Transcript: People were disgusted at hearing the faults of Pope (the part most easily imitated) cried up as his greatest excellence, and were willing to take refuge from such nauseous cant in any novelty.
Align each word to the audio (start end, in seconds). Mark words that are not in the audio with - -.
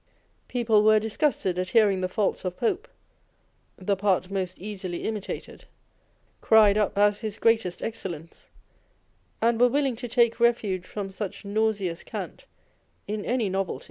People 0.47 0.81
were 0.83 0.97
disgusted 0.99 1.59
at 1.59 1.69
hearing 1.69 2.01
the 2.01 2.09
faults 2.09 2.43
of 2.43 2.57
Pope 2.57 2.87
(the 3.77 3.95
part 3.95 4.31
most 4.31 4.57
easily 4.57 5.03
imitated) 5.03 5.65
cried 6.41 6.75
up 6.75 6.97
as 6.97 7.19
his 7.19 7.37
greatest 7.37 7.83
excellence, 7.83 8.49
and 9.43 9.61
were 9.61 9.69
willing 9.69 9.95
to 9.97 10.07
take 10.07 10.39
refuge 10.39 10.85
from 10.87 11.11
such 11.11 11.45
nauseous 11.45 12.03
cant 12.03 12.47
in 13.07 13.23
any 13.25 13.47
novelty. 13.47 13.79